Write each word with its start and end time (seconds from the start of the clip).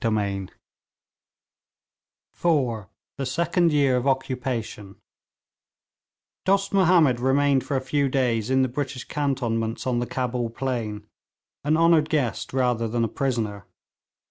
CHAPTER 0.03 0.49
IV: 2.43 2.87
THE 3.19 3.25
SECOND 3.27 3.71
YEAR 3.71 3.97
OF 3.97 4.07
OCCUPATION 4.07 4.95
Dost 6.43 6.71
Mahomed 6.73 7.19
remained 7.19 7.63
for 7.63 7.77
a 7.77 7.81
few 7.81 8.09
days 8.09 8.49
in 8.49 8.63
the 8.63 8.67
British 8.67 9.03
cantonments 9.03 9.85
on 9.85 9.99
the 9.99 10.07
Cabul 10.07 10.49
plain, 10.49 11.05
an 11.63 11.77
honoured 11.77 12.09
guest 12.09 12.51
rather 12.51 12.87
than 12.87 13.03
a 13.03 13.07
prisoner. 13.07 13.67